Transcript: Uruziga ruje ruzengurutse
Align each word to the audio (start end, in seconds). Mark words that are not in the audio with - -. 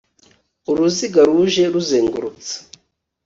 Uruziga 0.71 1.19
ruje 1.27 1.63
ruzengurutse 1.73 2.53